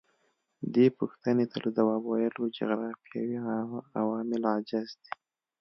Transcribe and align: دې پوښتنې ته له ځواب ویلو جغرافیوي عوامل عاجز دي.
دې 0.73 0.85
پوښتنې 0.99 1.45
ته 1.51 1.57
له 1.63 1.69
ځواب 1.77 2.01
ویلو 2.05 2.43
جغرافیوي 2.57 3.37
عوامل 3.99 4.41
عاجز 4.51 4.89
دي. 5.01 5.11